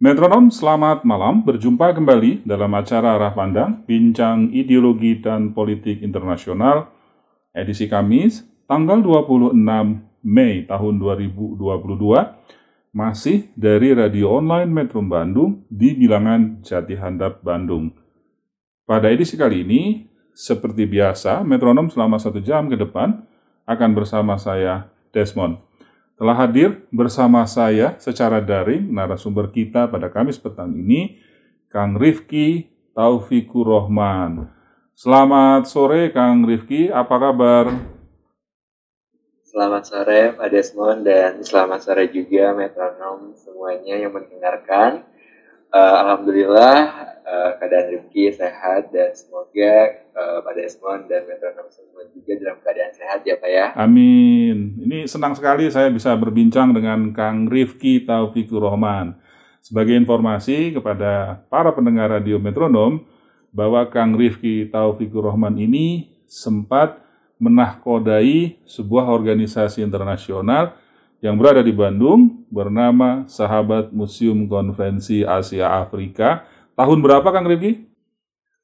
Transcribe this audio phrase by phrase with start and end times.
[0.00, 1.44] Metronom, selamat malam.
[1.44, 6.88] Berjumpa kembali dalam acara Arah Pandang, Bincang Ideologi dan Politik Internasional,
[7.52, 9.52] edisi Kamis, tanggal 26
[10.24, 11.52] Mei tahun 2022,
[12.96, 17.92] masih dari radio online Metro Bandung di bilangan Jati Handap Bandung.
[18.88, 23.20] Pada edisi kali ini, seperti biasa, Metronom selama satu jam ke depan
[23.68, 25.69] akan bersama saya, Desmond.
[26.20, 31.16] Telah hadir bersama saya secara daring narasumber kita pada Kamis petang ini,
[31.72, 34.52] Kang Rifki Taufikur Rohman.
[34.92, 37.72] Selamat sore Kang Rifki, apa kabar?
[39.48, 45.08] Selamat sore Pak Desmond dan selamat sore juga metronom semuanya yang mendengarkan.
[45.70, 46.78] Eh, Alhamdulillah
[47.22, 52.90] eh, keadaan Rifki sehat dan semoga eh, Pak Desmond dan metronom semua juga dalam keadaan
[52.90, 53.66] sehat ya Pak ya.
[53.78, 54.74] Amin.
[54.82, 59.14] Ini senang sekali saya bisa berbincang dengan Kang Rifki Taufikur Rohman.
[59.62, 63.06] Sebagai informasi kepada para pendengar radio metronom,
[63.54, 67.02] bahwa Kang Rifki Taufikur Rohman ini sempat
[67.38, 70.74] menahkodai sebuah organisasi internasional
[71.20, 76.48] yang berada di Bandung bernama Sahabat Museum Konferensi Asia Afrika.
[76.72, 77.84] Tahun berapa Kang Rifki?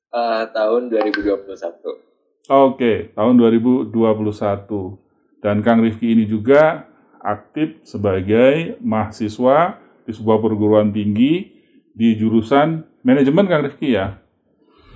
[0.09, 2.49] Eh, tahun 2021.
[2.49, 4.97] Oke, tahun 2021.
[5.45, 6.89] Dan Kang Rifki ini juga
[7.21, 9.77] aktif sebagai mahasiswa
[10.09, 11.53] di sebuah perguruan tinggi
[11.93, 14.17] di jurusan manajemen Kang Rifki ya.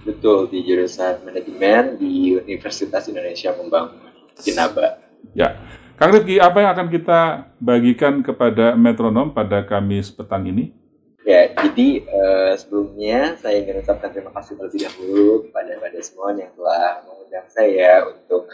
[0.01, 4.01] Betul di jurusan manajemen di Universitas Indonesia Membangun
[4.41, 4.97] Jinaba.
[5.37, 5.61] Ya.
[6.01, 7.21] Kang Rifki, apa yang akan kita
[7.61, 10.73] bagikan kepada metronom pada Kamis petang ini?
[11.29, 16.57] Ya, jadi eh, sebelumnya saya ingin ucapkan terima kasih terlebih dahulu kepada Pak Desmond yang
[16.57, 18.49] telah mengundang saya untuk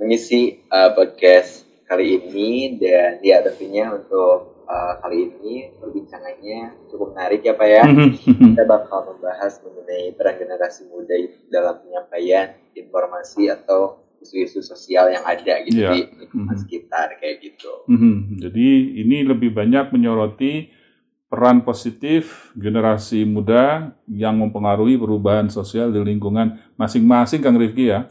[0.00, 7.44] mengisi eh, podcast kali ini dan ya tentunya untuk eh, kali ini perbincangannya cukup menarik
[7.44, 7.84] ya Pak ya.
[8.16, 11.20] Kita bakal membahas mengenai peran generasi muda
[11.52, 15.90] dalam penyampaian informasi atau isu-isu sosial yang ada gitu Iya.
[15.94, 16.62] di lingkungan Mhm.
[16.62, 17.72] sekitar kayak gitu.
[17.86, 18.42] Mhm.
[18.42, 18.68] Jadi
[19.00, 20.68] ini lebih banyak menyoroti
[21.28, 28.08] peran positif generasi muda yang mempengaruhi perubahan sosial di lingkungan masing-masing Kang Rifki ya.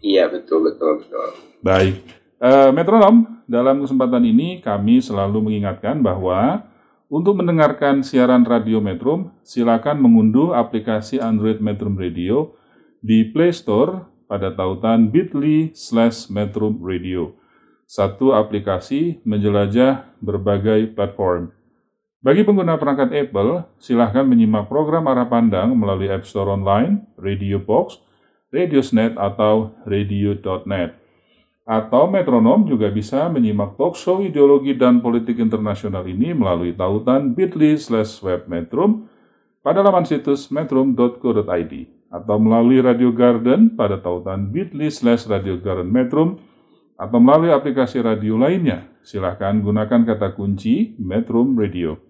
[0.00, 1.28] Iya betul betul betul.
[1.60, 1.96] Baik,
[2.38, 6.62] Eh, metronom, dalam kesempatan ini kami selalu mengingatkan bahwa
[7.10, 12.54] untuk mendengarkan siaran radio Metrum, silakan mengunduh aplikasi Android Metrum Radio
[13.02, 17.34] di Play Store pada tautan bit.ly slash Metrum Radio.
[17.88, 21.56] Satu aplikasi menjelajah berbagai platform.
[22.20, 28.04] Bagi pengguna perangkat Apple, silahkan menyimak program arah pandang melalui App Store Online, Radio Box,
[28.52, 31.00] Radiosnet, atau Radio.net.
[31.64, 37.80] Atau metronom juga bisa menyimak talk show ideologi dan politik internasional ini melalui tautan bit.ly
[37.80, 39.08] slash webmetrum
[39.64, 46.40] pada laman situs metrum.co.id atau melalui Radio Garden pada tautan bit.ly slash Radio Garden Metrum
[46.98, 48.88] atau melalui aplikasi radio lainnya.
[49.04, 52.00] Silahkan gunakan kata kunci Metrum Radio.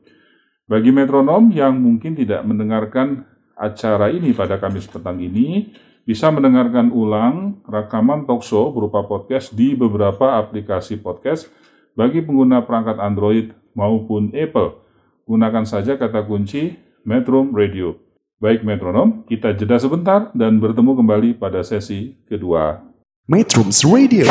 [0.68, 3.24] Bagi metronom yang mungkin tidak mendengarkan
[3.56, 5.72] acara ini pada Kamis petang ini,
[6.08, 11.52] bisa mendengarkan ulang rekaman talk show berupa podcast di beberapa aplikasi podcast
[11.92, 14.80] bagi pengguna perangkat Android maupun Apple.
[15.28, 18.07] Gunakan saja kata kunci Metrum Radio.
[18.38, 22.78] Baik metronom, kita jeda sebentar dan bertemu kembali pada sesi kedua.
[23.26, 24.30] Metrums Radio,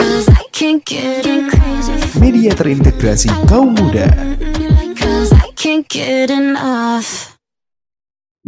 [2.15, 4.07] media terintegrasi kaum muda.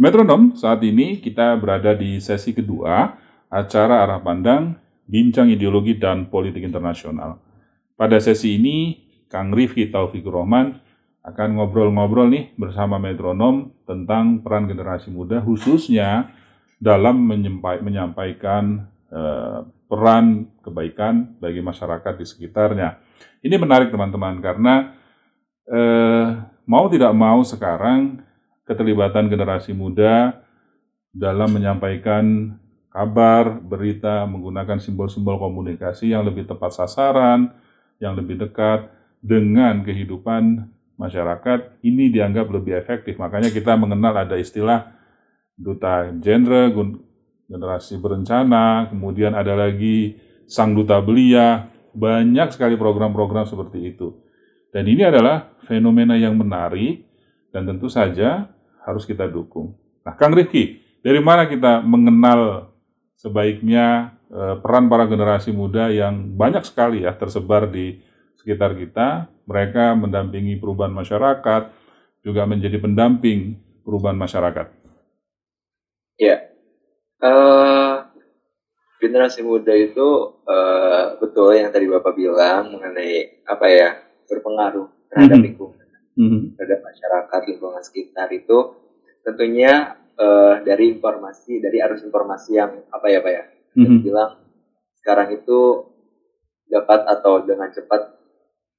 [0.00, 3.20] Metronom, saat ini kita berada di sesi kedua
[3.52, 7.36] acara arah pandang bincang ideologi dan politik internasional.
[8.00, 8.96] Pada sesi ini,
[9.28, 10.80] Kang Rifki Taufikur Rohman
[11.20, 16.32] akan ngobrol-ngobrol nih bersama metronom tentang peran generasi muda khususnya
[16.80, 17.20] dalam
[17.84, 22.96] menyampaikan eh, peran kebaikan bagi masyarakat di sekitarnya.
[23.44, 24.96] Ini menarik teman-teman karena
[25.68, 26.26] eh,
[26.64, 28.24] mau tidak mau sekarang
[28.64, 30.40] keterlibatan generasi muda
[31.10, 32.54] dalam menyampaikan
[32.90, 37.50] kabar, berita, menggunakan simbol-simbol komunikasi yang lebih tepat sasaran,
[38.02, 38.88] yang lebih dekat
[39.20, 40.70] dengan kehidupan
[41.00, 43.16] masyarakat, ini dianggap lebih efektif.
[43.16, 44.92] Makanya kita mengenal ada istilah
[45.56, 46.68] duta genre,
[47.48, 54.12] generasi berencana, kemudian ada lagi sang duta belia, banyak sekali program-program seperti itu.
[54.70, 57.08] Dan ini adalah fenomena yang menarik
[57.50, 58.52] dan tentu saja
[58.86, 59.74] harus kita dukung.
[60.06, 62.70] Nah, Kang Rifki, dari mana kita mengenal
[63.18, 67.98] sebaiknya eh, peran para generasi muda yang banyak sekali ya tersebar di
[68.40, 71.62] sekitar kita, mereka mendampingi perubahan masyarakat,
[72.24, 74.66] juga menjadi pendamping perubahan masyarakat.
[76.20, 76.52] Ya,
[77.20, 77.96] eh
[79.00, 80.08] generasi muda itu
[80.44, 83.88] eh, betul yang tadi bapak bilang mengenai apa ya
[84.28, 85.44] berpengaruh terhadap Mhm.
[85.48, 85.86] lingkungan,
[86.60, 88.58] terhadap masyarakat lingkungan sekitar itu
[89.24, 93.44] tentunya eh, dari informasi dari arus informasi yang apa ya pak ya
[93.80, 94.04] Mhm.
[94.04, 94.36] bilang
[95.00, 95.60] sekarang itu
[96.68, 98.19] dapat atau dengan cepat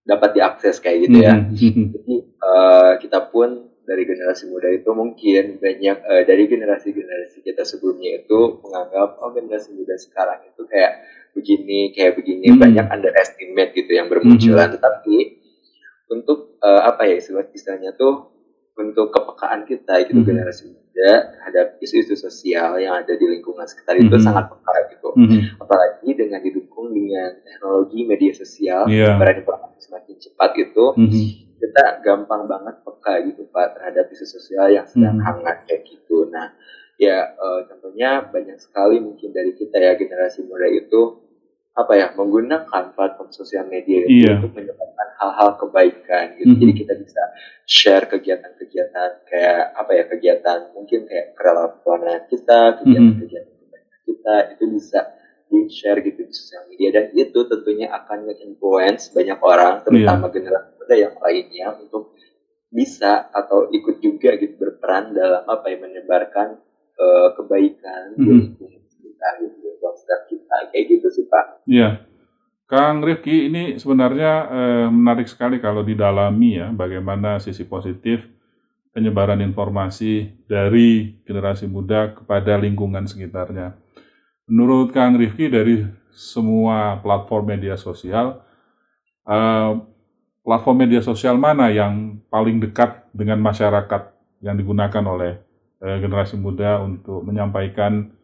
[0.02, 1.36] dapat diakses kayak gitu ya.
[1.38, 1.84] Mhm.
[1.94, 8.24] Jadi eh, kita pun dari generasi muda itu mungkin banyak eh, dari generasi-generasi kita sebelumnya
[8.24, 11.02] itu menganggap oh generasi muda sekarang itu kayak
[11.36, 12.62] begini kayak begini Hmm.
[12.62, 15.42] banyak underestimate gitu yang bermunculan tetapi
[16.08, 18.32] untuk eh, apa ya istilah istilahnya tuh
[18.74, 20.28] untuk kepekaan kita gitu Hmm.
[20.28, 24.24] generasi muda terhadap isu-isu sosial yang ada di lingkungan sekitar itu Hmm.
[24.24, 25.40] sangat peka gitu Mhm.
[25.60, 29.16] apalagi dengan didukung dengan teknologi media sosial Iya.
[29.16, 31.22] penyebaran informasi semakin cepat itu Mhm.
[31.58, 35.26] kita gampang banget peka gitu pak terhadap isu sosial yang sedang Hmm.
[35.26, 36.26] hangat kayak gitu.
[36.28, 36.56] Nah
[36.98, 41.21] ya eh, contohnya banyak sekali mungkin dari kita ya generasi muda itu
[41.72, 44.38] apa ya menggunakan platform sosial media itu Iya.
[44.38, 46.52] untuk menyebarkan hal-hal kebaikan gitu.
[46.52, 46.60] Mhm.
[46.60, 47.22] Jadi kita bisa
[47.64, 55.00] share kegiatan-kegiatan kayak apa ya kegiatan mungkin kayak kerelawanan kita, kegiatan-kegiatan kebaikan kita itu bisa
[55.48, 60.72] di share gitu di sosial media dan itu tentunya akan nge-influence banyak orang terutama generasi
[60.76, 62.16] muda yang lainnya untuk
[62.68, 66.56] bisa atau ikut juga gitu berperan dalam apa ya menyebarkan
[66.94, 68.40] eh, kebaikan di Mhm.
[68.56, 69.58] lingkungan sekitar gitu
[70.30, 71.90] kita kayak gitu sih pak Iya.
[72.72, 78.24] Kang Rifki, ini sebenarnya eh, menarik sekali kalau didalami ya, bagaimana sisi positif
[78.96, 83.76] penyebaran informasi dari generasi muda kepada lingkungan sekitarnya.
[84.48, 85.84] Menurut Kang Rifki, dari
[86.16, 88.40] semua platform media sosial,
[89.28, 89.72] eh,
[90.40, 95.44] platform media sosial mana yang paling dekat dengan masyarakat yang digunakan oleh
[95.84, 98.16] eh, generasi muda untuk menyampaikan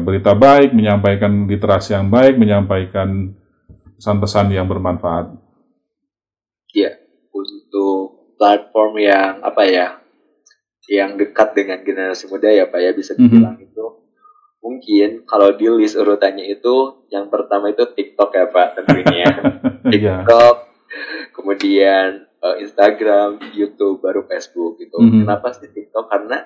[0.00, 3.36] berita baik, menyampaikan literasi yang baik, menyampaikan
[3.94, 5.36] pesan-pesan yang bermanfaat.
[6.70, 6.94] ya
[7.28, 9.86] untuk platform yang apa ya
[10.86, 13.20] yang dekat dengan generasi muda ya pak ya bisa Mhm.
[13.20, 13.86] dibilang itu
[14.60, 16.76] mungkin kalau di list urutannya itu
[17.10, 19.26] yang pertama itu TikTok ya pak tentunya
[19.90, 20.22] Iya.
[20.22, 20.56] TikTok,
[21.34, 22.08] kemudian
[22.38, 24.96] eh, Instagram, YouTube, baru Facebook gitu.
[24.96, 25.26] Mhm.
[25.26, 26.06] Kenapa sih TikTok?
[26.06, 26.38] Karena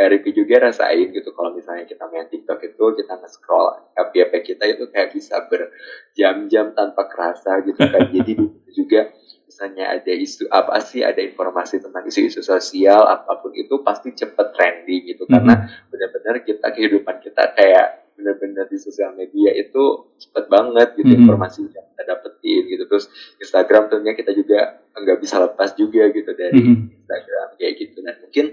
[0.00, 4.64] eh, Ricky juga rasain gitu kalau misalnya kita main TikTok itu kita nge-scroll FYP kita
[4.64, 8.08] itu kayak bisa berjam-jam tanpa kerasa gitu kan.
[8.16, 8.32] Jadi
[8.72, 9.12] juga
[9.44, 14.46] misalnya ada isu apa sih ada informasi tentang isu-isu sosial apa pun itu pasti cepet
[14.56, 20.94] trending gitu karena benar-benar kita kehidupan kita kayak benar-benar di sosial media itu cepet banget
[20.94, 21.26] gitu Mhm.
[21.26, 23.10] informasi yang kita dapetin gitu terus
[23.42, 27.02] Instagram tentunya kita juga nggak bisa lepas juga gitu dari Mhm.
[27.02, 28.46] Instagram kayak gitu dan mungkin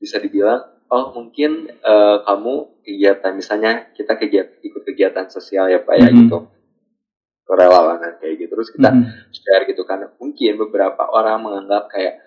[0.00, 5.94] bisa dibilang oh mungkin eh, kamu kegiatan misalnya kita kegiatan ikut kegiatan sosial ya pak
[5.96, 6.16] ya Mhm.
[6.20, 6.38] gitu
[7.46, 9.04] kerelawanan kayak gitu terus kita Mhm.
[9.34, 12.22] share gitu kan mungkin beberapa orang menganggap kayak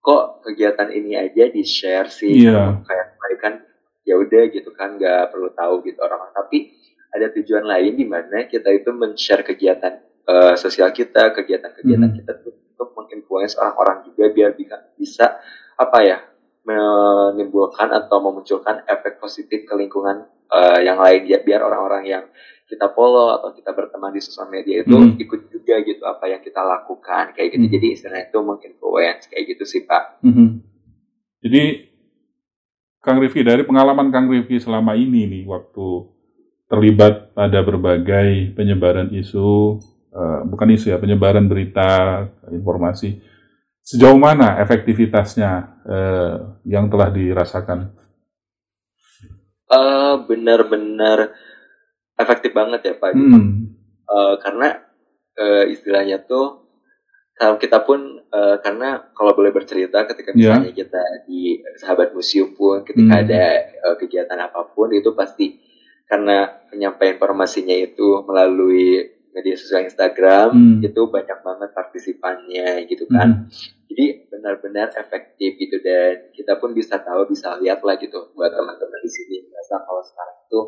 [0.00, 2.82] kok kegiatan ini aja di share sih Iya.
[2.82, 3.54] kayak baik kan
[4.02, 6.70] ya udah gitu kan nggak perlu tahu gitu orang tapi
[7.10, 12.18] ada tujuan lain di mana kita itu men-share kegiatan eh, sosial kita kegiatan-kegiatan Mhm.
[12.18, 15.26] kita tuh untuk menginfluence orang-orang juga biar bisa bisa
[15.74, 16.18] apa ya
[16.66, 22.24] menimbulkan atau memunculkan efek positif ke lingkungan eh, yang lain ya biar orang-orang yang
[22.66, 25.22] kita follow atau kita berteman di sosial media itu Mhm.
[25.22, 27.72] ikut juga gitu apa yang kita lakukan kayak gitu Mhm.
[27.72, 30.46] jadi istilahnya itu menginfluence kayak gitu sih pak Mhm.
[31.46, 31.62] Jadi
[32.98, 36.10] Kang Rifki dari pengalaman Kang Rifki selama ini nih waktu
[36.66, 39.78] terlibat pada berbagai penyebaran isu
[40.10, 43.22] eh, bukan isu ya penyebaran berita informasi
[43.86, 45.50] sejauh mana efektivitasnya
[45.86, 46.34] eh,
[46.66, 47.94] yang telah dirasakan?
[49.66, 51.34] eh benar-benar
[52.14, 53.74] efektif banget ya pak Hmm.
[54.06, 54.78] Eh, karena
[55.34, 56.70] eh, istilahnya tuh
[57.34, 60.54] kalau kita pun eh, karena kalau boleh bercerita ketika Ya.
[60.54, 63.22] misalnya kita di sahabat museum pun ketika Hmm.
[63.26, 65.58] ada eh, kegiatan apa pun itu pasti
[66.06, 70.80] karena penyampaian informasinya itu melalui media sosial Instagram Hmm.
[70.80, 73.52] itu banyak banget partisipannya gitu kan Hmm.
[73.86, 78.98] jadi benar-benar efektif gitu dan kita pun bisa tahu bisa lihat lah gitu buat teman-teman
[78.98, 80.60] di sini merasa kalau sekarang itu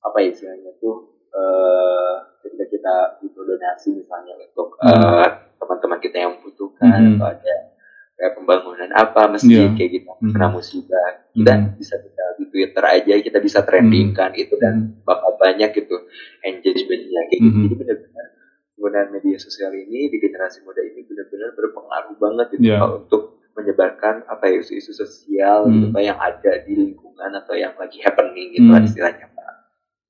[0.00, 0.96] apa ya istilahnya tuh
[1.28, 4.88] eh ketika kita butuh donasi misalnya untuk Hmm.
[4.88, 7.12] eh, teman-teman kita yang membutuhkan Hmm.
[7.14, 7.54] atau ada
[8.18, 9.76] kayak pembangunan apa masjid Iya.
[9.78, 10.32] kayak gitu Hmm.
[10.34, 11.78] kena musibah kita Hmm.
[11.78, 15.94] bisa bisa di Twitter aja kita bisa trendingkan itu dan bakal banyak gitu
[16.42, 17.62] engagementnya kayak gitu Mhm.
[17.64, 18.26] jadi benar-benar
[18.74, 22.70] penggunaan media sosial ini di generasi muda ini benar-benar berpengaruh banget gitu.
[22.72, 23.22] Pak, untuk
[23.54, 25.72] menyebarkan apa ya isu-isu sosial Hmm.
[25.72, 28.86] gitu Pak, yang ada di lingkungan atau yang lagi happening gitu lah Hmm.
[28.86, 29.52] istilahnya Pak.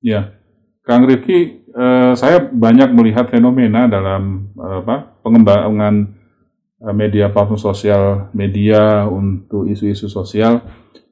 [0.01, 0.21] Ya,
[0.81, 6.13] Kang Rifki, eh, saya banyak melihat fenomena dalam eh, apa pengembangan
[6.79, 10.63] media platform sosial media untuk isu-isu sosial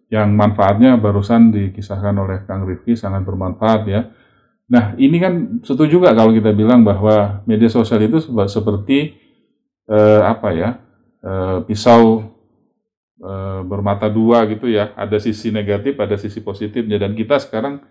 [0.08, 4.08] yang manfaatnya barusan dikisahkan oleh Kang Rifki sangat bermanfaat ya.
[4.68, 9.16] Nah, ini kan setuju juga kalau kita bilang bahwa media sosial itu seperti
[9.88, 10.70] eh, apa ya
[11.24, 12.24] eh, pisau
[13.20, 14.96] eh, bermata dua gitu ya.
[14.96, 17.84] Ada sisi negatif, ada sisi positifnya dan kita sekarang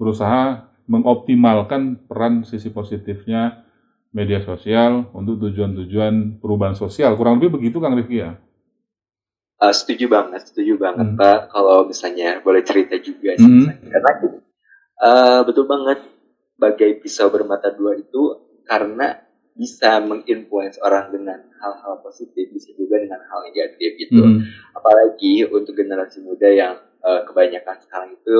[0.00, 3.68] berusaha mengoptimalkan peran sisi positifnya
[4.10, 7.14] media sosial untuk tujuan-tujuan perubahan sosial.
[7.14, 8.34] Kurang lebih begitu Kang Rifki ya?
[9.60, 11.18] Uh, setuju banget, setuju banget Hmm.
[11.20, 11.52] Pak.
[11.52, 13.68] Kalau misalnya boleh cerita juga sih, Hmm.
[13.92, 14.10] karena
[15.04, 16.00] uh, betul banget
[16.56, 19.20] bagai pisau bermata dua itu karena
[19.52, 24.22] bisa menginfluence orang dengan hal-hal positif, bisa juga dengan hal negatif gitu.
[24.24, 24.40] Hmm.
[24.72, 28.36] Apalagi untuk generasi muda yang uh, kebanyakan sekarang itu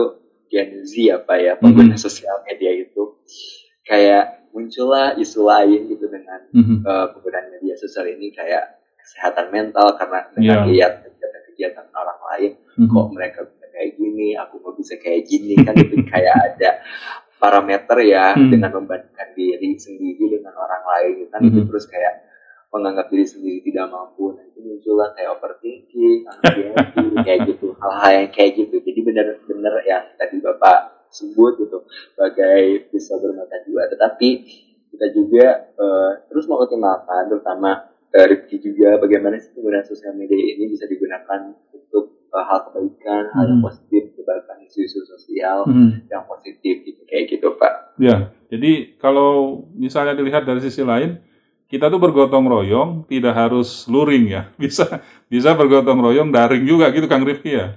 [0.50, 2.02] Gen Z apa ya pengguna Mhm.
[2.02, 3.20] sosial media itu
[3.82, 6.82] kayak muncullah isu lain gitu dengan Mhm.
[6.82, 10.68] uh, penggunaan media sosial ini kayak kesehatan mental karena dengan Iya.
[10.68, 12.88] lihat kegiatan-kegiatan orang lain Mhm.
[12.88, 16.70] kok mereka bisa kayak gini aku mau bisa kayak gini kan itu kayak ada
[17.36, 18.52] parameter ya Hmm.
[18.52, 21.68] dengan membandingkan diri sendiri dengan orang lain kan itu Mhm.
[21.70, 22.14] terus kayak
[22.70, 26.74] menganggap diri sendiri tidak mampu nah itu muncullah kayak overthinking anxiety
[27.26, 33.14] kayak gitu hal-hal yang kayak gitu jadi benar-benar yang tadi bapak sebut gitu sebagai bisa
[33.16, 34.28] bermata dua tetapi
[34.90, 37.70] kita juga eh, terus mengoptimalkan terutama
[38.08, 43.22] eh, Rifki juga bagaimana sih penggunaan sosial media ini bisa digunakan untuk eh, hal kebaikan
[43.28, 43.66] hal yang Hmm.
[43.66, 46.06] positif menyebarkan isu-isu sosial Mhm.
[46.06, 48.16] yang positif gitu kayak gitu pak Ya,
[48.48, 51.20] jadi kalau misalnya dilihat dari sisi lain,
[51.68, 54.48] kita tuh bergotong royong, tidak harus luring ya.
[54.56, 57.76] Bisa bisa bergotong royong daring juga gitu Kang Rifki ya.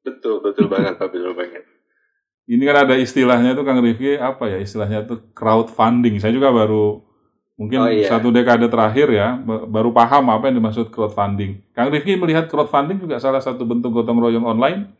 [0.00, 1.65] betul betul banget pak betul banget
[2.46, 6.22] Ini kan ada istilahnya tuh Kang Rifki apa ya istilahnya tuh crowdfunding.
[6.22, 7.02] Saya juga baru
[7.58, 8.06] mungkin Oh, iya.
[8.06, 11.58] satu dekade terakhir ya ba- baru paham apa yang dimaksud crowdfunding.
[11.74, 14.94] Kang Rifki melihat crowdfunding juga salah satu bentuk gotong royong online.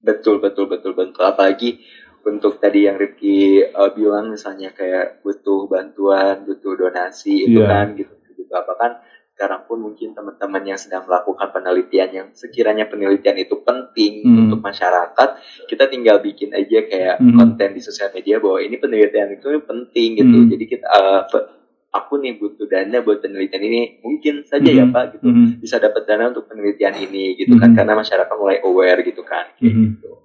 [0.00, 1.22] Betul, betul, betul, betul.
[1.22, 1.78] Apalagi
[2.20, 7.68] untuk tadi yang Rifki uh, bilang misalnya kayak butuh bantuan, butuh donasi itu Iya.
[7.68, 8.10] kan gitu.
[8.34, 8.50] gitu.
[8.50, 8.90] Apa kan
[9.40, 14.36] sekarang pun mungkin teman-teman yang sedang melakukan penelitian yang sekiranya penelitian itu penting Hmm.
[14.44, 15.28] untuk masyarakat,
[15.64, 17.40] kita tinggal bikin aja kayak Mhm.
[17.40, 20.36] konten di sosial media bahwa ini penelitian itu penting gitu.
[20.44, 20.48] Hmm.
[20.52, 21.24] Jadi kita uh,
[21.88, 24.92] aku nih butuh dana buat penelitian ini, mungkin saja ya Mhm.
[24.92, 25.24] Pak gitu.
[25.32, 25.46] Mhm.
[25.64, 27.76] Bisa dapat dana untuk penelitian ini gitu kan Mhm.
[27.80, 30.20] karena masyarakat mulai aware gitu kan kayak gitu.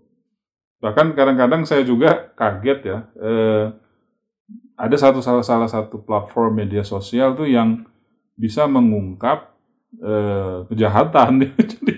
[0.84, 2.98] Bahkan kadang-kadang saya juga kaget ya.
[3.15, 3.65] Eh,
[4.75, 7.88] ada satu salah salah satu platform media sosial tuh yang
[8.36, 9.56] bisa mengungkap
[10.00, 11.51] eh, kejahatan.
[11.72, 11.98] Jadi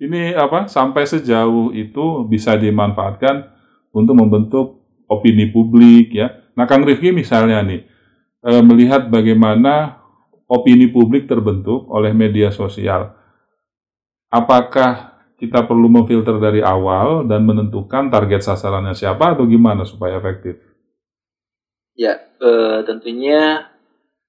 [0.00, 3.52] ini apa sampai sejauh itu bisa dimanfaatkan
[3.92, 4.66] untuk membentuk
[5.08, 6.32] opini publik ya.
[6.56, 7.84] Nah, Kang Rifki misalnya nih
[8.44, 10.00] eh, melihat bagaimana
[10.48, 13.14] opini publik terbentuk oleh media sosial.
[14.30, 20.56] Apakah kita perlu memfilter dari awal dan menentukan target sasarannya siapa atau gimana supaya efektif?
[21.96, 23.72] Ya, eh, tentunya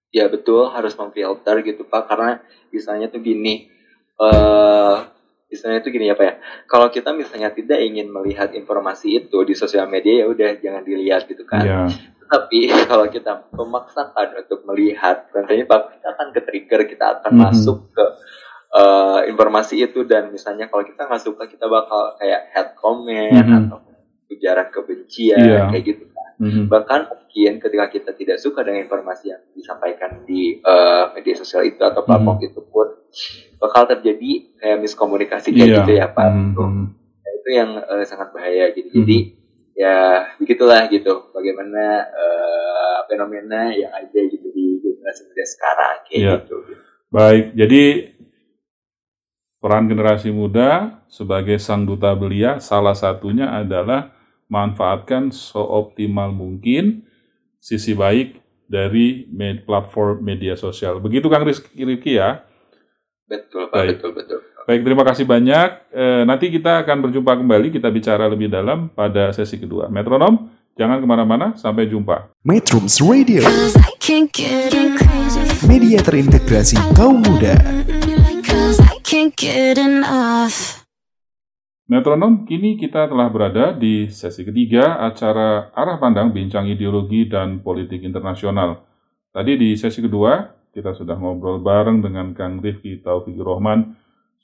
[0.10, 2.40] ya betul harus memfilter gitu Pak karena
[2.72, 3.68] misalnya tuh gini
[4.18, 4.96] eh
[5.48, 6.34] misalnya tuh gini ya Pak ya.
[6.68, 11.24] Kalau kita misalnya tidak ingin melihat informasi itu di sosial media ya udah jangan dilihat
[11.24, 11.64] gitu kan.
[11.64, 11.82] Iya.
[12.28, 17.42] Tapi kalau kita memaksakan untuk melihat, tentunya Pak kita akan ke trigger, kita akan Mhm.
[17.48, 18.06] masuk ke
[18.68, 23.72] eh, informasi itu dan misalnya kalau kita nggak suka kita bakal kayak head comment Mhm.
[23.72, 23.80] atau
[24.28, 25.72] ujaran kebencian Iya.
[25.72, 26.04] kayak gitu
[26.38, 26.70] Mhm.
[26.70, 31.82] bahkan mungkin ketika kita tidak suka dengan informasi yang disampaikan di eh, media sosial itu
[31.82, 32.94] atau platform itu pun
[33.58, 35.78] bakal terjadi kayak miskomunikasi kayak Iya.
[35.82, 36.54] gitu ya pak Mhm.
[36.54, 36.70] Tuh.
[36.94, 39.18] Nah, itu yang eh, sangat bahaya gitu jadi
[39.74, 39.98] ya
[40.38, 46.34] begitulah gitu bagaimana eh, fenomena yang ada gitu di generasi muda sekarang kayak Iya.
[46.42, 46.56] gitu
[47.08, 47.84] Baik, jadi
[49.58, 54.14] peran generasi muda sebagai sang duta belia salah satunya adalah
[54.48, 57.04] manfaatkan seoptimal mungkin
[57.60, 61.00] sisi baik dari med- platform media sosial.
[61.00, 62.44] Begitu Kang Rizky Rifki ya.
[63.28, 63.76] Betul, Pak.
[63.76, 63.96] Baik.
[64.00, 64.40] Betul, betul.
[64.68, 65.70] Baik, terima kasih banyak.
[65.96, 69.88] Eh, nanti kita akan berjumpa kembali, kita bicara lebih dalam pada sesi kedua.
[69.88, 72.36] Metronom, jangan ke mana-mana, sampai jumpa.
[72.44, 73.48] Metrums Radio,
[75.64, 77.56] media terintegrasi kaum muda.
[78.44, 80.84] Cause I can't get enough.
[81.88, 88.04] Metronom, kini kita telah berada di sesi ketiga acara Arah Pandang Bincang Ideologi dan Politik
[88.04, 88.84] Internasional.
[89.32, 93.96] Tadi di sesi kedua, kita sudah ngobrol bareng dengan Kang Rifki Taufik Rohman,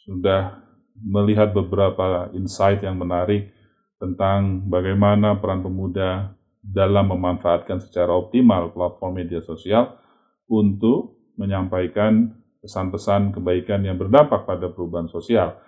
[0.08, 0.64] sudah
[0.96, 3.52] melihat beberapa insight yang menarik
[4.00, 6.32] tentang bagaimana peran pemuda
[6.64, 10.00] dalam memanfaatkan secara optimal platform media sosial
[10.48, 15.60] untuk menyampaikan pesan-pesan kebaikan yang berdampak pada perubahan sosial.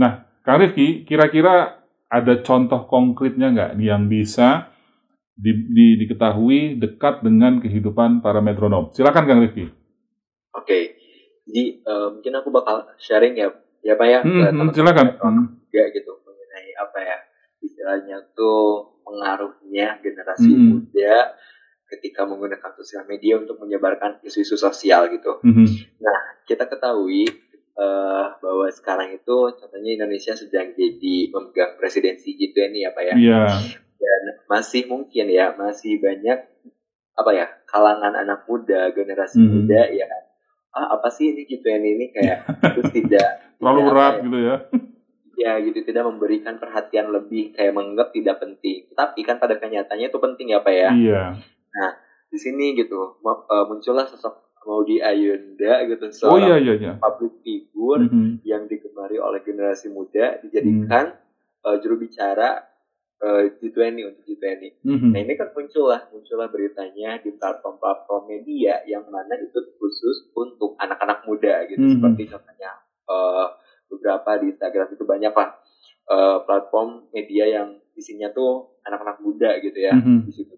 [0.00, 4.72] Nah, Kang Rifki, kira-kira ada contoh konkretnya nggak yang bisa
[5.36, 8.88] di- di- diketahui dekat dengan kehidupan para metronom?
[8.90, 9.68] Silakan Kang Rifki.
[10.56, 10.96] Oke.
[11.44, 13.48] Jadi eh, mungkin aku bakal sharing ya,
[13.82, 14.20] ya Pak ya.
[14.22, 15.06] Hmm, ke hmm, silakan.
[15.18, 15.44] Hmm.
[15.70, 17.16] juga gitu mengenai apa ya
[17.62, 20.66] istilahnya tuh pengaruhnya generasi Hmm.
[20.82, 21.34] muda
[21.86, 25.42] ketika menggunakan sosial media untuk menyebarkan isu-isu sosial gitu.
[25.42, 25.66] Mhm.
[26.42, 27.26] Kita ketahui
[27.80, 33.14] eh, bahwa sekarang itu contohnya Indonesia sedang jadi memegang presidensi G20 ya Pak ya.
[33.16, 33.42] Iya.
[33.96, 36.38] Dan masih mungkin ya masih banyak
[37.12, 39.48] apa ya kalangan anak muda generasi Mhm.
[39.50, 40.08] muda ya
[40.70, 42.38] ah apa sih ini G20 ini kayak
[42.78, 43.28] terus tidak
[43.60, 44.56] Terlalu berat ya, gitu ya.
[45.36, 50.16] ya gitu tidak memberikan perhatian lebih kayak menganggap tidak penting tapi kan pada kenyataannya itu
[50.16, 51.22] penting ya pak ya Iya.
[52.30, 56.92] di sini gitu eh, muncullah sosok Maudi Ayunda gitu Oh iya seorang iya iya.
[56.94, 58.46] public figure Mhm.
[58.46, 61.18] yang digemari oleh generasi muda dijadikan
[61.60, 62.62] eh, juru bicara
[63.20, 65.10] eh, G20 untuk G20 Mhm.
[65.12, 70.78] Nah ini kan muncul lah, muncullah beritanya di platform-platform media yang mana itu khusus untuk
[70.78, 71.82] anak-anak muda gitu.
[71.82, 71.92] Mhm.
[71.98, 72.70] Seperti contohnya
[73.10, 73.46] eh,
[73.90, 75.50] beberapa di Instagram itu banyak lah
[76.06, 79.92] eh, platform media yang isinya tuh anak-anak muda gitu ya.
[79.92, 80.24] Mhm.
[80.24, 80.54] Di situ.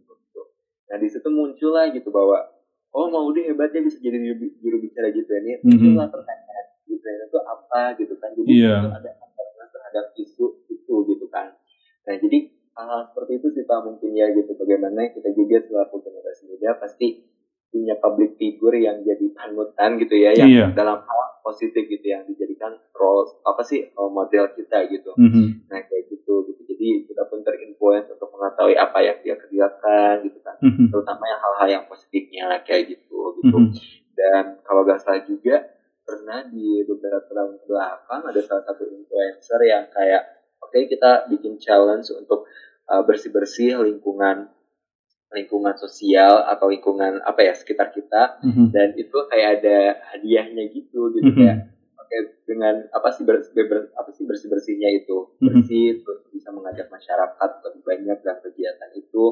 [0.86, 2.44] Nah di situ muncul lah gitu bahwa
[2.92, 5.58] oh mau deh hebatnya bisa jadi juru, juru bicara gitu ini.
[5.58, 5.66] Mhm.
[5.66, 8.30] Muncullah pertanyaan gitu itu apa gitu kan.
[8.36, 8.74] Jadi Iya.
[8.78, 11.56] muncul ada awareness terhadap isu itu gitu kan.
[12.02, 12.38] Nah, jadi
[12.72, 14.52] hal seperti itu sih Pak mungkin ya gitu.
[14.52, 17.24] Bagaimana kita juga selaku generasi muda pasti
[17.68, 20.66] punya public figure yang jadi panutan gitu ya, yang Iya.
[20.76, 25.16] dalam hal positif gitu yang dijadikan role apa sih role model kita gitu.
[25.16, 25.66] Mhm.
[25.66, 26.60] Nah kayak gitu gitu.
[26.68, 30.88] Jadi kita pun terinfluence untuk mengetahui apa yang dia kerjakan gitu Mhm.
[30.88, 33.56] Terutama yang hal-hal yang positifnya kayak gitu gitu.
[33.58, 33.74] Mhm.
[34.12, 35.66] Dan kalau gak salah juga
[36.02, 40.22] pernah di beberapa tahun belakang ada salah satu influencer yang kayak
[40.58, 42.44] oke kita bikin challenge untuk
[42.86, 44.50] uh, bersih-bersih lingkungan
[45.32, 48.68] lingkungan sosial atau lingkungan apa ya sekitar kita Mhm.
[48.68, 49.78] dan itu kayak ada
[50.12, 51.36] hadiahnya gitu gitu Mhm.
[51.40, 51.56] kayak
[51.96, 55.46] oke dengan apa sih ber, ber- apa sih bersih bersihnya itu Mhm.
[55.48, 59.24] bersih terus bisa mengajak masyarakat lebih banyak dalam kegiatan itu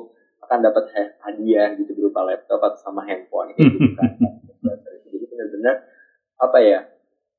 [0.51, 4.19] akan dapat ha- hadiah gitu berupa laptop atau sama handphone gitu kan
[5.07, 5.87] jadi benar-benar
[6.37, 6.81] apa ya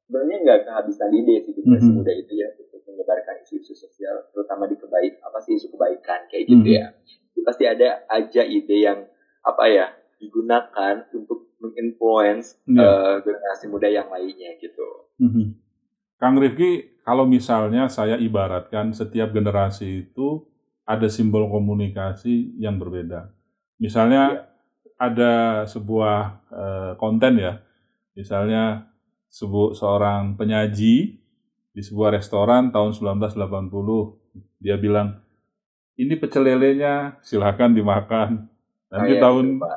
[0.02, 1.96] sebenarnya nggak kehabisan ide sih generasi Mhm.
[1.98, 6.48] muda itu ya untuk menyebarkan isu-isu sosial terutama di kebaik apa sih isu kebaikan kayak
[6.48, 6.72] gitu Mhm.
[6.74, 6.88] ya
[7.32, 9.00] Itu pasti ada aja ide yang
[9.42, 12.80] apa ya digunakan untuk menginfluence Iya.
[12.80, 15.60] eh, generasi muda yang lainnya gitu Mhm.
[16.16, 20.48] Kang Rifki, kalau misalnya saya ibaratkan setiap generasi itu
[20.92, 23.32] ada simbol komunikasi yang berbeda.
[23.80, 24.52] Misalnya
[25.00, 26.18] ada sebuah
[26.52, 27.64] eh, konten ya,
[28.14, 28.92] misalnya
[29.32, 31.16] sebu seorang penyaji
[31.72, 33.40] di sebuah restoran tahun 1980,
[34.60, 35.24] dia bilang
[35.96, 38.52] ini pecel lelenya silahkan dimakan.
[38.92, 39.68] Nanti Kayak tahun gitu,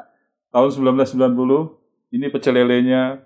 [0.51, 3.23] tahun 1990 ini pecel lelenya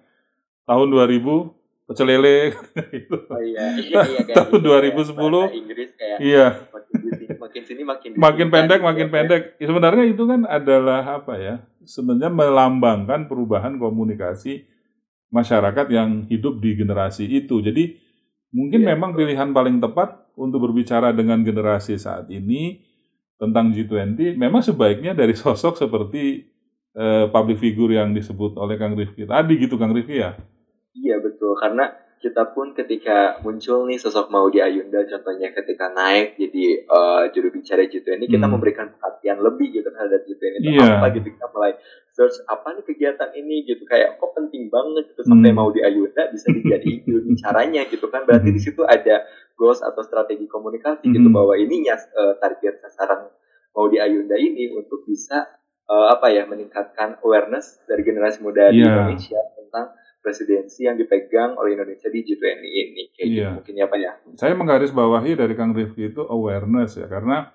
[0.68, 1.56] tahun 2000
[1.88, 2.52] pecel lele
[2.92, 3.16] gitu.
[3.24, 5.16] oh iya iya iya Tahun gitu, kayak 2010.
[5.16, 6.46] bahasa Inggris kayak Iya,
[7.48, 9.42] makin sini makin makin sini, pendek makin gitu, pendek.
[9.56, 11.54] Ya, sebenarnya itu kan adalah apa ya?
[11.88, 14.68] Sebenarnya melambangkan perubahan komunikasi
[15.32, 17.64] masyarakat yang hidup di generasi itu.
[17.64, 17.96] Jadi
[18.52, 22.84] mungkin Iya, memang pilihan paling tepat untuk berbicara dengan generasi saat ini
[23.38, 26.48] tentang G20 memang sebaiknya dari sosok seperti
[26.98, 30.34] eh, public figure yang disebut oleh Kang Rifki tadi gitu Kang Rifki ya.
[30.98, 36.64] Iya betul karena kita pun ketika muncul nih sosok Maudi Ayunda contohnya ketika naik jadi
[36.82, 38.52] eh, juru bicara G20 kita Hmm.
[38.52, 40.98] memberikan perhatian lebih gitu terhadap G20 itu Iya.
[40.98, 41.72] apa gitu kita mulai
[42.08, 45.58] search apa nih kegiatan ini gitu kayak kok penting banget gitu sampai Hmm.
[45.58, 48.56] Maudi Ayunda bisa dijadiin juru bicaranya gitu kan berarti Hmm.
[48.56, 49.22] di situ ada
[49.54, 51.34] goals atau strategi komunikasi gitu Hmm.
[51.34, 53.30] bahwa ininya eh, target sasaran
[53.70, 55.46] Maudi Ayunda ini untuk bisa
[55.84, 58.92] eh, apa ya meningkatkan awareness dari generasi muda di Iya.
[58.92, 59.86] Indonesia tentang
[60.28, 63.48] presidensi yang dipegang oleh Indonesia di G20 ini kayak gitu Iya.
[63.56, 67.48] mungkin ya Pak ya Saya menggarisbawahi dari Kang Rifki itu awareness ya, karena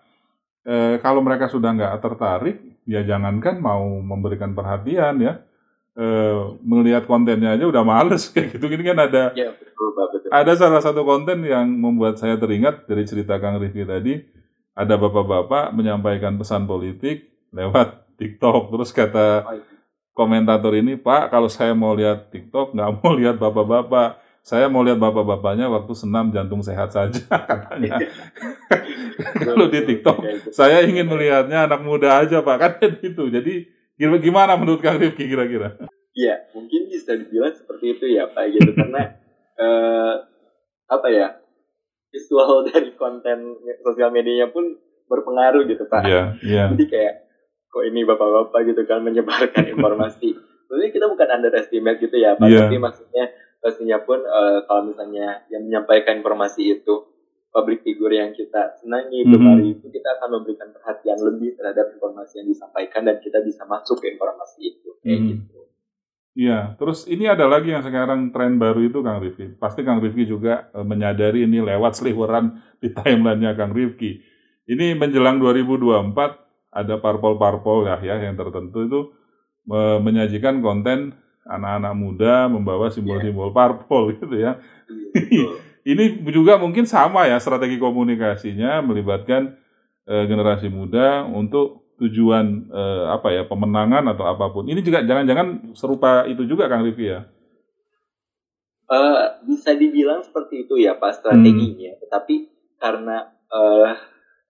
[0.64, 2.58] eh, kalau mereka sudah nggak tertarik,
[2.90, 5.34] ya jangankan mau memberikan perhatian ya,
[5.94, 8.66] eh, melihat kontennya aja udah males kayak gitu.
[8.66, 13.06] Ini kan ada ya betul betul ada salah satu konten yang membuat saya teringat dari
[13.06, 14.18] cerita Kang Rifki tadi,
[14.74, 19.66] ada bapak-bapak menyampaikan pesan politik lewat TikTok, terus kata Oh, iya.
[20.14, 24.22] Komentator ini, Pak, kalau saya mau lihat TikTok, nggak mau lihat bapak-bapak.
[24.44, 27.96] Saya mau lihat bapak-bapaknya waktu senam jantung sehat saja, katanya.
[29.48, 32.58] kalau di TikTok, saya ingin melihatnya anak muda aja, Pak.
[32.60, 33.32] Kan gitu.
[33.32, 35.80] Jadi, gimana menurut Kang Rifki kira-kira?
[36.14, 39.18] Iya, mungkin bisa dibilang seperti itu ya Pak gitu karena
[39.58, 40.14] eh,
[40.86, 41.42] apa ya
[42.14, 44.78] visual dari konten sosial medianya pun
[45.10, 46.06] berpengaruh gitu Pak.
[46.06, 46.64] Iya, iya.
[46.70, 47.14] Jadi kayak
[47.74, 50.38] kok ini bapak-bapak gitu kan menyebarkan informasi.
[50.70, 52.70] Sebenarnya kita bukan underestimate gitu ya Pak, Iya.
[52.70, 57.10] tapi maksudnya pastinya pun eh, kalau misalnya yang menyampaikan informasi itu
[57.50, 59.30] public figure yang kita senangi, Mhm.
[59.30, 63.98] gemari itu kita akan memberikan perhatian lebih terhadap informasi yang disampaikan dan kita bisa masuk
[63.98, 65.30] ke informasi itu kayak Mhm.
[65.34, 65.60] gitu.
[66.34, 69.54] Iya, terus ini ada lagi yang sekarang tren baru itu Kang Rifki.
[69.62, 74.18] Pasti Kang Rifki juga eh, menyadari ini lewat seliweran di timelinenya Kang Rifki.
[74.66, 76.43] Ini menjelang 2024
[76.74, 79.00] ada parpol-parpol ya, ya yang tertentu itu
[79.70, 81.14] eh, menyajikan konten
[81.46, 84.58] anak-anak muda membawa simbol-simbol parpol gitu ya.
[85.14, 85.60] Betul.
[85.84, 89.60] Ini juga mungkin sama ya strategi komunikasinya melibatkan
[90.08, 94.66] eh, generasi muda untuk tujuan eh, apa ya pemenangan atau apa pun.
[94.66, 97.28] Ini juga jangan-jangan serupa itu juga Kang Rifki ya.
[98.94, 102.36] Eh, bisa dibilang seperti itu ya Pak strateginya, tetapi
[102.80, 103.92] karena eh,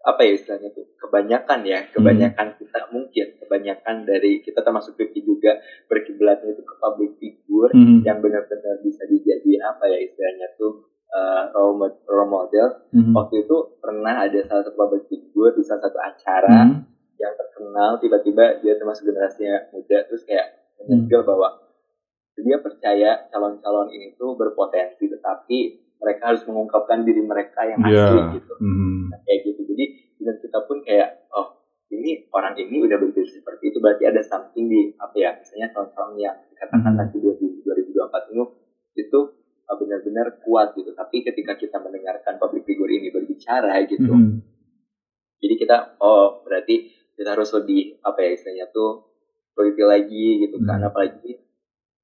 [0.03, 5.55] apa ya istilahnya tuh kebanyakan ya kebanyakan kita mungkin kebanyakan dari kita termasuk Rifki juga
[5.87, 8.03] berkiblatnya itu ke public figure Hmm.
[8.03, 12.67] yang benar-benar bisa dijadiin apa ya istilahnya tuh eh, role, mod- role model.
[12.89, 13.13] Mhm.
[13.13, 16.89] Waktu itu pernah ada salah satu public figure di salah satu acara Mhm.
[17.15, 21.53] yang terkenal tiba-tiba dia termasuk generasinya muda terus kayak menyegel bahwa
[22.35, 25.57] dia percaya calon-calon ini tuh berpotensi tetapi
[25.95, 28.03] mereka harus mengungkapkan diri mereka yang Iya.
[28.03, 28.89] asli gitu Mhm.
[28.89, 28.92] Nah,
[30.53, 34.93] kita pun kayak oh ini orang ini udah berpikir seperti itu berarti ada something di
[35.01, 36.99] apa ya misalnya calon-calon yang dikatakan Mhm.
[37.01, 38.45] tadi 2024 ini
[38.93, 39.19] itu
[39.65, 44.45] uh, benar-benar kuat gitu tapi ketika kita mendengarkan public figure ini berbicara gitu Mhm.
[45.41, 49.09] jadi kita oh berarti kita harus lebih apa ya istilahnya tuh
[49.57, 50.89] teliti lagi gitu kan Hmm.
[50.93, 51.33] apalagi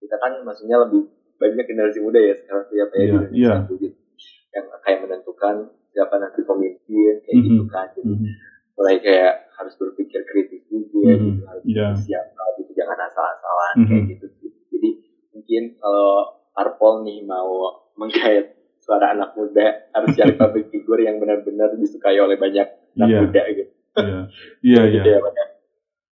[0.01, 1.05] kita kan maksudnya lebih
[1.37, 3.53] banyak generasi muda ya sekarang siapa ya di Iya, iya.
[3.69, 3.93] tuh, gitu.
[4.49, 5.55] yang kayak menentukan
[7.29, 8.27] kayak gitu kan jadi Mhm.
[8.73, 11.21] mulai kayak harus berpikir kritis juga Mhm.
[11.29, 11.87] gitu harus Iya.
[11.95, 13.85] siapa gitu jangan asal-asalan Mhm.
[13.85, 14.25] kayak gitu
[14.69, 14.89] jadi
[15.31, 16.11] mungkin kalau
[16.49, 17.51] Parpol nih mau
[17.95, 23.19] menggait suara anak muda harus cari public figure yang benar-benar disukai oleh banyak anak Iya.
[23.21, 24.21] muda gitu Iya,
[24.63, 24.91] iya, iya.
[24.95, 25.45] Gitu ya, Pak, ya.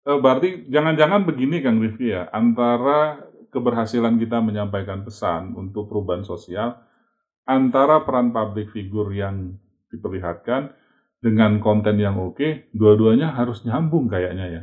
[0.06, 6.76] Eh, berarti jangan-jangan begini Kang Rifki ya, antara keberhasilan kita menyampaikan pesan untuk perubahan sosial,
[7.46, 9.56] antara peran public figure yang
[9.88, 10.76] diperlihatkan
[11.20, 14.62] dengan konten yang oke, dua-duanya harus nyambung kayaknya ya.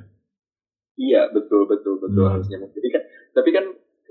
[0.97, 2.33] Iya betul betul betul Hmm.
[2.33, 2.59] harusnya.
[2.64, 3.64] Jadi kan tapi kan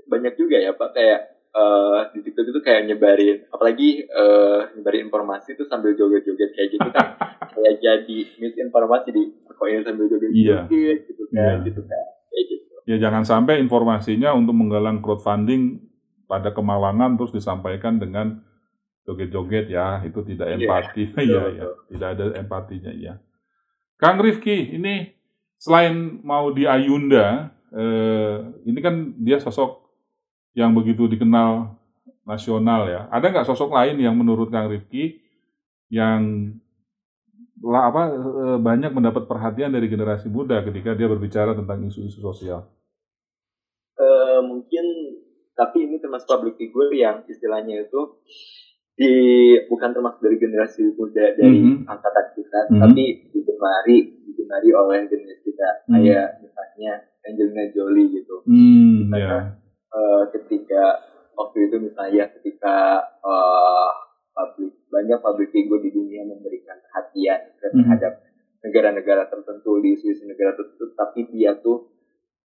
[0.06, 5.58] banyak juga ya Pak kayak eh, di TikTok itu kayak nyebarin apalagi eh, nyebarin informasi
[5.58, 7.18] itu sambil joget-joget kayak gitu kan
[7.56, 10.94] kayak jadi misinformasi di kok ini sambil joget-joget Iya.
[11.02, 11.54] gitu kan Iya.
[11.66, 12.72] gitu kan kayak gitu.
[12.86, 15.82] Ya jangan sampai informasinya untuk menggalang crowdfunding
[16.24, 18.45] pada kemalangan terus disampaikan dengan
[19.06, 21.02] joget-joget ya, itu tidak Iya, empati.
[21.14, 23.14] betul, Iya, iya, tidak ada empatinya ya.
[23.96, 25.14] Kang Rifki, ini
[25.56, 28.36] selain mau di Ayunda, eh,
[28.68, 29.86] ini kan dia sosok
[30.52, 31.78] yang begitu dikenal
[32.26, 33.06] nasional ya.
[33.08, 35.22] Ada nggak sosok lain yang menurut Kang Rifki
[35.88, 36.52] yang
[37.62, 42.68] lah apa eh, banyak mendapat perhatian dari generasi muda ketika dia berbicara tentang isu-isu sosial?
[43.96, 44.84] Eh, mungkin
[45.56, 48.20] tapi ini termasuk public figure yang istilahnya itu
[48.96, 49.12] di
[49.68, 51.84] bukan termasuk dari generasi muda dari Mhm.
[51.84, 52.80] angkatan kita Mhm.
[52.80, 55.92] tapi digemari digemari oleh generasi kita Mhm.
[55.92, 56.92] kayak misalnya
[57.26, 59.38] Angelina Jolie gitu Hmm, Karena, ya.
[59.90, 60.82] Eh, ketika
[61.34, 63.90] waktu itu misalnya ketika eh,
[64.32, 67.76] public banyak public figure di dunia memberikan perhatian Mhm.
[67.76, 68.12] terhadap
[68.64, 71.92] negara-negara tertentu di isu-isu negara tertentu tapi dia tuh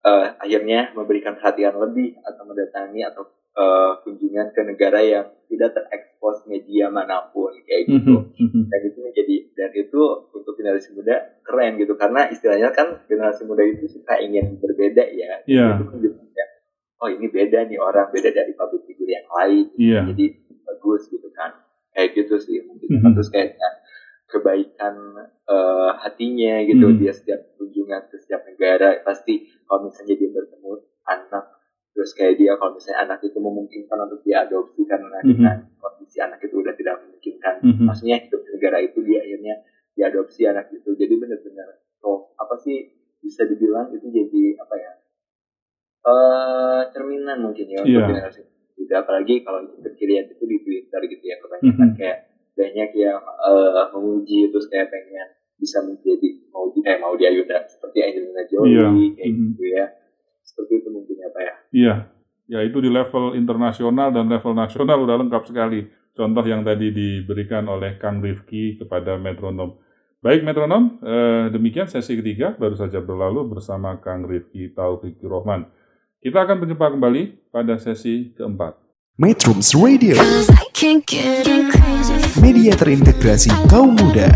[0.01, 6.47] eh, akhirnya memberikan perhatian lebih atau mendatangi atau eh, kunjungan ke negara yang tidak terekspos
[6.47, 8.61] media mana pun kayak gitu Mhm, mhm.
[8.67, 13.61] dan itu menjadi dan itu untuk generasi muda keren gitu karena istilahnya kan generasi muda
[13.61, 15.75] itu suka ingin berbeda ya Iya.
[15.75, 15.99] itu kan
[16.31, 16.45] ya,
[16.97, 19.99] oh ini beda nih orang beda dari public figure yang lain Iya.
[20.15, 20.25] jadi
[20.63, 21.51] bagus gitu kan
[21.91, 23.11] kayak gitu sih mungkin Mhm.
[23.13, 23.73] terus kayak dengan
[24.25, 24.95] kebaikan
[25.45, 26.97] eh, hatinya gitu Mhm.
[27.03, 30.71] dia setiap kunjungan ke setiap negara pasti kalau misalnya dia bertemu
[31.03, 31.45] anak
[31.91, 35.27] terus kayak dia kalau misalnya anak itu memungkinkan untuk diadopsi karena Mhm.
[35.27, 37.85] dengan kondisi anak itu udah tidak memungkinkan Mhm.
[37.85, 39.55] maksudnya hidup di negara itu dia akhirnya
[39.91, 41.67] diadopsi anak itu jadi benar-benar
[42.01, 44.91] oh apa sih bisa dibilang itu jadi apa ya
[46.01, 48.07] eh cerminan mungkin ya untuk Iya.
[48.09, 48.41] generasi
[48.73, 51.97] muda apalagi kalau kita lihat itu di Twitter gitu ya kebanyakan Mhm.
[51.99, 52.17] kayak
[52.51, 57.61] banyak yang eh, memuji terus kayak pengen bisa menjadi mau di eh mau di Ayunda
[57.63, 58.89] seperti Angelina Jolie Iya.
[59.13, 59.45] kayak Mhm.
[59.53, 59.85] gitu ya
[60.51, 61.95] seperti itu mungkin ya pak ya Iya,
[62.51, 65.87] ya itu di level internasional dan level nasional udah lengkap sekali.
[66.11, 69.79] Contoh yang tadi diberikan oleh Kang Rifki kepada metronom.
[70.19, 75.65] Baik metronom, eh, demikian sesi ketiga baru saja berlalu bersama Kang Rifki Taufik Rohman.
[76.21, 78.77] Kita akan berjumpa kembali pada sesi keempat.
[79.17, 80.13] Metrums Radio,
[82.37, 84.29] media terintegrasi kaum muda.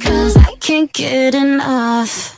[0.00, 2.33] Cause I can't get enough.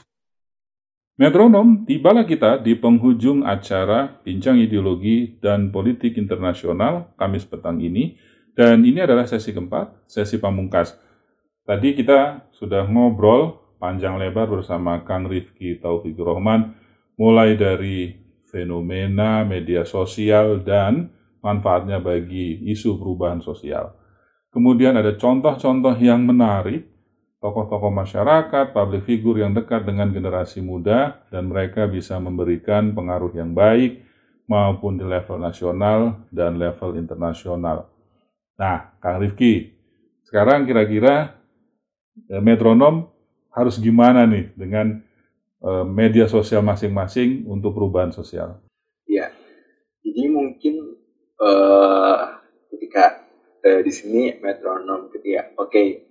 [1.16, 8.20] Metronom, tibalah kita di penghujung acara Bincang Ideologi dan Politik Internasional Kamis petang ini.
[8.52, 10.92] Dan ini adalah sesi keempat, sesi pamungkas.
[11.64, 16.76] Tadi kita sudah ngobrol panjang lebar bersama Kang Rifki Taufik Rohman,
[17.16, 18.12] mulai dari
[18.52, 23.96] fenomena media sosial dan manfaatnya bagi isu perubahan sosial.
[24.52, 26.95] Kemudian ada contoh-contoh yang menarik
[27.40, 33.52] tokoh-tokoh masyarakat, public figure yang dekat dengan generasi muda, dan mereka bisa memberikan pengaruh yang
[33.52, 34.02] baik
[34.46, 37.90] maupun di level nasional dan level internasional.
[38.56, 39.74] Nah, Kang Rifki,
[40.24, 41.36] sekarang kira-kira
[42.30, 43.10] eh, metronom
[43.52, 45.02] harus gimana nih dengan
[45.60, 48.62] eh, media sosial masing-masing untuk perubahan sosial?
[49.04, 49.28] Iya.
[50.00, 50.74] Jadi mungkin
[51.36, 52.22] eh
[52.72, 53.28] ketika
[53.60, 56.05] eh, di sini metronom ketika oke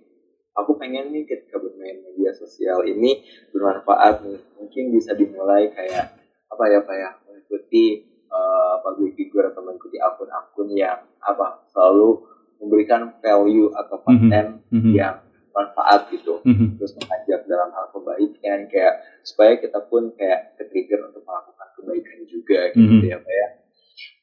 [0.56, 6.16] aku pengen nih ketika bermain media sosial ini bermanfaat nih mungkin bisa dimulai kayak
[6.48, 7.84] apa ya pak ya mengikuti
[8.26, 12.24] eh, public figure atau mengikuti akun-akun yang apa selalu
[12.58, 14.92] memberikan value atau konten Mhm.
[14.92, 15.20] yang
[15.52, 16.76] manfaat gitu Mhm.
[16.76, 22.60] terus mengajak dalam hal kebaikan kayak supaya kita pun kayak ke-trigger untuk melakukan kebaikan juga
[22.72, 23.08] gitu Mhm.
[23.08, 23.48] ya Pak ya.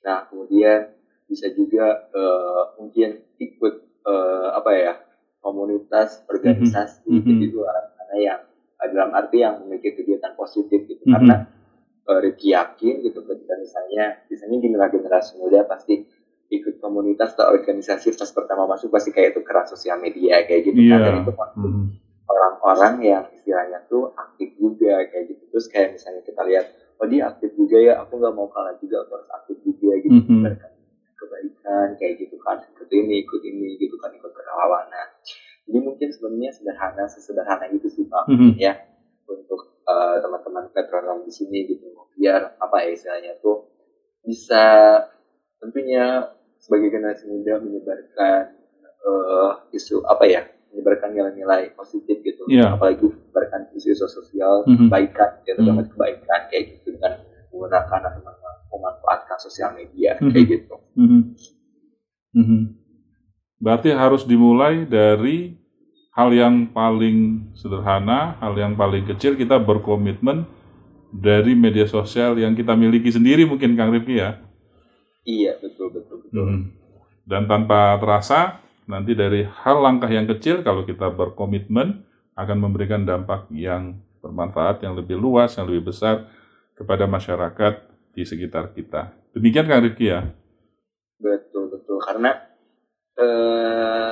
[0.04, 0.80] Nah kemudian
[1.26, 4.94] bisa juga eh, mungkin ikut eh, apa ya
[5.44, 7.28] komunitas organisasi Mhm.
[7.28, 8.42] jadi luar sana yang
[8.84, 11.14] dalam arti yang memiliki kegiatan positif gitu Mhm.
[11.14, 11.36] karena
[12.04, 16.04] eh, Ricky yakin gitu ketika misalnya misalnya generasi generasi muda pasti
[16.50, 20.80] ikut komunitas atau organisasi pas pertama masuk pasti kayak itu keras sosial media kayak gitu
[20.84, 21.06] kan Iya.
[21.06, 21.84] dan itu Mhm.
[22.26, 26.66] orang-orang yang istilahnya tuh aktif juga kayak gitu terus kayak misalnya kita lihat
[27.00, 30.14] oh dia aktif juga ya aku nggak mau kalah juga aku harus aktif juga gitu
[30.14, 30.28] Mhm.
[30.30, 30.72] Menyebarkan
[31.16, 35.08] kebaikan kayak gitu kan ikut ini ikut ini gitu kan ikut kerelawanan
[35.64, 38.60] jadi mungkin sebenarnya sederhana sesederhana itu sih pak Mhm.
[38.60, 38.76] ya
[39.26, 43.72] untuk eh, teman-teman metronom di sini gitu biar apa ya istilahnya tuh
[44.22, 45.00] bisa
[45.58, 48.60] tentunya sebagai generasi muda menyebarkan
[49.00, 52.76] eh, isu apa ya menyebarkan nilai-nilai positif gitu Iya.
[52.76, 54.88] apalagi menyebarkan isu-isu sosial Mhm.
[54.88, 55.58] kebaikan ya Mhm.
[55.58, 57.14] terutama kebaikan kayak gitu dengan
[57.48, 60.32] menggunakan atau mem- memanfaatkan sosial media Mhm.
[60.32, 61.20] kayak gitu Mhm.
[62.34, 62.74] Mhm.
[63.64, 65.56] Berarti harus dimulai dari
[66.14, 70.46] hal yang paling sederhana, hal yang paling kecil kita berkomitmen
[71.14, 74.42] dari media sosial yang kita miliki sendiri mungkin Kang Rifki ya.
[75.24, 76.60] iya betul betul betul Mhm.
[77.24, 82.04] Dan tanpa terasa nanti dari hal langkah yang kecil kalau kita berkomitmen
[82.36, 86.28] akan memberikan dampak yang bermanfaat, yang lebih luas, yang lebih besar
[86.76, 89.16] kepada masyarakat di sekitar kita.
[89.32, 90.28] Demikian Kang Rifki ya.
[91.84, 92.32] Betul karena
[93.14, 94.12] eh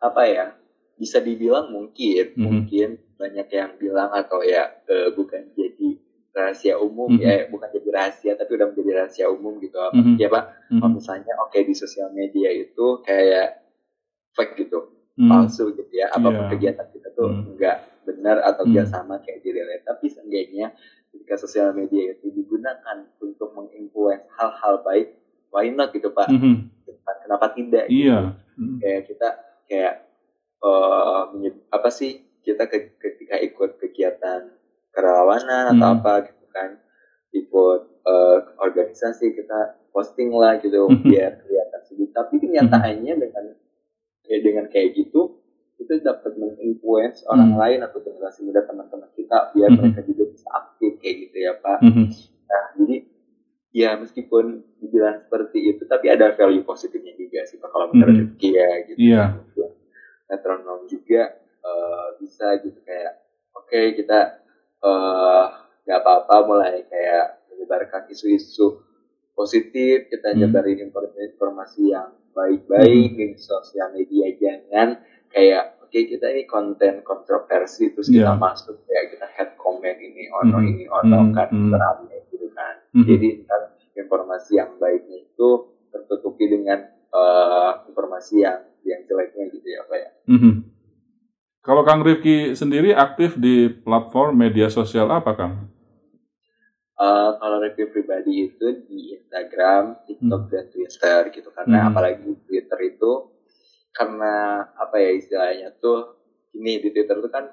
[0.00, 0.56] apa ya
[0.96, 2.40] bisa dibilang mungkin Mhm.
[2.40, 6.00] mungkin banyak yang bilang atau ya eh, bukan jadi
[6.32, 7.20] rahasia umum Mhm.
[7.20, 10.16] ya bukan jadi rahasia tapi udah menjadi rahasia umum gitu apa Mhm.
[10.16, 10.80] ya pak Mhm.
[10.80, 13.60] kalau misalnya oke di sosial media itu kayak
[14.32, 14.78] fake gitu
[15.14, 15.28] Mhm.
[15.28, 16.50] palsu gitu ya apa pun Iya.
[16.50, 17.44] kegiatan kita tuh Hmm.
[17.54, 17.76] nggak
[18.08, 18.72] benar atau Hmm.
[18.72, 20.72] nggak sama kayak di real tapi seenggaknya
[21.12, 25.12] ketika sosial media itu digunakan untuk menginfluence hal-hal baik
[25.50, 26.30] why not gitu pak
[27.12, 27.20] Mhm.
[27.20, 28.00] kenapa tidak gitu?
[28.06, 28.18] Iya.
[28.54, 28.76] Mhm.
[28.78, 29.28] kayak kita
[29.66, 29.94] kayak
[30.60, 34.52] eh, menye- apa sih kita ke- ketika ikut kegiatan
[34.90, 35.96] kerelawanan atau Hmm.
[35.96, 36.70] apa gitu kan
[37.30, 41.00] ikut eh, organisasi kita posting lah gitu Mhm.
[41.02, 43.44] biar kelihatan sedikit tapi kenyataannya dengan
[44.22, 45.40] ya dengan kayak gitu
[45.76, 47.58] itu dapat menginfluence orang Hmm.
[47.58, 49.78] lain atau generasi muda teman-teman kita biar Mhm.
[49.80, 52.04] mereka juga bisa aktif kayak gitu ya pak Mhm.
[52.46, 52.96] Nah, jadi
[53.70, 58.20] ya meskipun dibilang seperti itu tapi ada value positifnya juga sih kalau menurut Mhm.
[58.26, 59.24] Rifki ya gitu Iya.
[60.26, 61.22] metronom juga
[61.60, 63.20] eh, bisa gitu kayak
[63.52, 64.18] oke kita
[64.80, 65.44] eh
[65.82, 68.80] nggak apa-apa mulai kayak menyebarkan isu-isu
[69.30, 70.40] positif kita Hmm.
[70.40, 74.88] nyebarin informasi yang baik-baik di sosial media jangan
[75.28, 78.38] kayak oke kita ini konten kontroversi terus kita Iya.
[78.38, 80.70] masuk ya kita head comment ini ono Mhm.
[80.70, 81.68] ini ono Hmm, kan hmm.
[81.68, 83.04] beramai gitu kan Mhm.
[83.04, 83.60] jadi ntar
[84.00, 85.48] informasi yang baiknya itu
[85.88, 90.54] tertutupi dengan eh, informasi yang yang jeleknya gitu ya pak ya Mhm.
[91.60, 95.68] Kalau Kang Rifki sendiri aktif di platform media sosial apa, Kang?
[96.96, 101.88] Eh, kalau review pribadi itu di Instagram, TikTok, dan Twitter gitu karena Hmm.
[101.90, 103.12] apalagi Twitter itu
[103.90, 104.32] karena
[104.70, 106.20] apa ya istilahnya tuh
[106.52, 107.48] ini di Twitter itu kan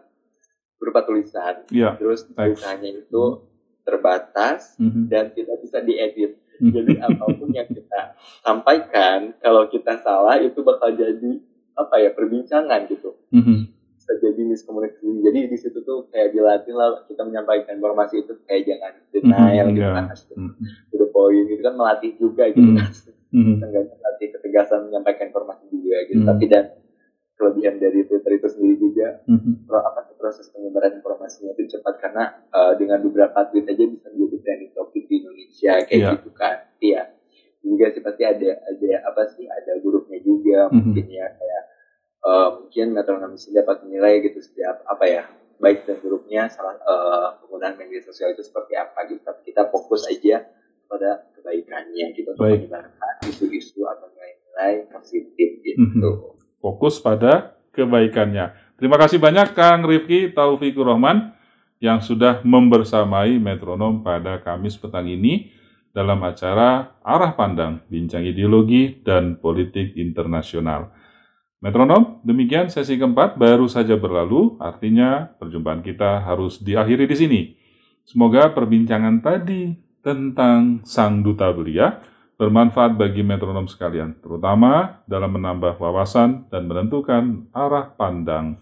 [0.75, 1.95] berupa tulisan Iya.
[1.95, 3.23] terus tulisannya itu
[3.88, 5.08] terbatas Mhm.
[5.08, 6.73] dan tidak bisa diedit Hmm.
[6.73, 11.39] jadi apa pun yang kita sampaikan kalau kita salah itu bakal jadi
[11.73, 13.58] apa ya perbincangan gitu Mhm.
[13.93, 15.06] bisa jadi miskomunikasi.
[15.21, 19.76] Jadi di situ tuh kayak dilatih lah kita menyampaikan informasi itu kayak jangan denial Mhm,
[19.76, 19.93] gitu iya.
[19.93, 20.52] kan, Mhm.
[20.89, 22.78] to the point gitu kan melatih juga gitu Mhm.
[22.80, 22.89] kan.
[23.30, 23.54] Mhm.
[23.62, 26.21] Enggak melatih ketegasan menyampaikan informasi juga gitu.
[26.23, 26.30] Mhm.
[26.32, 26.65] Tapi dan
[27.38, 29.69] kelebihan dari Twitter itu sendiri juga Mhm.
[29.69, 34.38] pro, apa proses penyebaran informasinya itu cepat karena eh, dengan beberapa tweet aja bisa menjadi
[34.41, 36.10] trending topik di Indonesia kayak Iya.
[36.17, 36.58] gitu kan.
[36.82, 37.02] Iya.
[37.62, 40.73] Juga sih pasti ada ada apa sih ada grupnya juga Mhm.
[40.76, 41.63] mungkin ya kayak
[42.19, 45.23] eh, mungkin metronom sini dapat menilai gitu setiap apa ya
[45.58, 50.06] baik dan buruknya salah eh, penggunaan media sosial itu seperti apa gitu tapi kita fokus
[50.06, 50.43] aja
[50.88, 55.78] pada kebaikannya gitu untuk menyebarkan isu-isu atau nilai-nilai positif gitu.
[55.78, 56.02] Mhm.
[56.57, 58.53] Fokus pada kebaikannya.
[58.77, 61.33] Terima kasih banyak Kang Rifki Taufikur Rahman
[61.77, 65.53] yang sudah membersamai metronom pada Kamis petang ini
[65.93, 70.93] dalam acara Arah Pandang, Bincang Ideologi dan Politik Internasional.
[71.57, 77.41] Metronom, demikian sesi keempat baru saja berlalu, artinya perjumpaan kita harus diakhiri di sini.
[78.05, 79.73] Semoga perbincangan tadi
[80.05, 81.97] tentang Sang Duta Belia
[82.38, 88.62] bermanfaat bagi metronom sekalian, terutama dalam menambah wawasan dan menentukan arah pandang.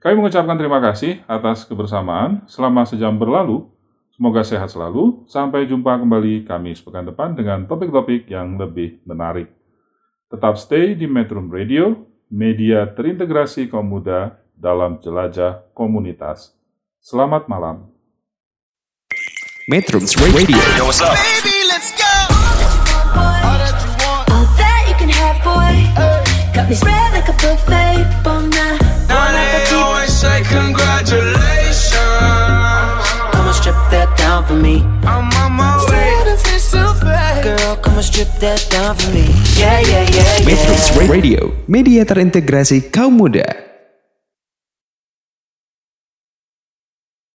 [0.00, 3.68] Kami mengucapkan terima kasih atas kebersamaan selama sejam berlalu.
[4.16, 5.28] Semoga sehat selalu.
[5.28, 9.52] Sampai jumpa kembali Kamis pekan depan dengan topik-topik yang lebih menarik.
[10.32, 16.56] Tetap stay di Metro Radio, media terintegrasi kaum muda dalam jelajah komunitas.
[16.98, 17.92] Selamat malam.
[19.68, 21.55] Metrums Radio All
[26.56, 28.80] Got me spread like a buffet, bon night.
[29.12, 32.00] Now they always say congratulations.
[33.32, 34.80] Come on, strip that down for me.
[35.04, 36.16] I'm on my way.
[37.44, 39.28] Girl, come on, strip that down for me.
[39.60, 40.48] Yeah, yeah, yeah, yeah.
[40.48, 43.65] Metrums Radio Media terintegrasi kaum muda